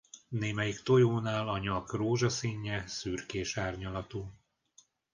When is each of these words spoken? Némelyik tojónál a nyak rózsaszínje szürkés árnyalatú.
Némelyik 0.29 0.81
tojónál 0.83 1.47
a 1.49 1.57
nyak 1.57 1.93
rózsaszínje 1.93 2.83
szürkés 2.87 3.57
árnyalatú. 3.57 4.33